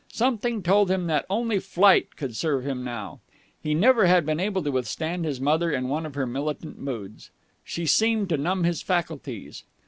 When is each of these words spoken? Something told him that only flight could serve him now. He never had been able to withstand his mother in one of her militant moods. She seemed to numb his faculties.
Something 0.11 0.63
told 0.63 0.89
him 0.89 1.05
that 1.05 1.27
only 1.29 1.59
flight 1.59 2.15
could 2.15 2.35
serve 2.35 2.65
him 2.65 2.83
now. 2.83 3.19
He 3.61 3.75
never 3.75 4.07
had 4.07 4.25
been 4.25 4.39
able 4.39 4.63
to 4.63 4.71
withstand 4.71 5.25
his 5.25 5.39
mother 5.39 5.69
in 5.71 5.89
one 5.89 6.07
of 6.07 6.15
her 6.15 6.25
militant 6.25 6.79
moods. 6.79 7.29
She 7.63 7.85
seemed 7.85 8.27
to 8.29 8.37
numb 8.37 8.63
his 8.63 8.81
faculties. 8.81 9.63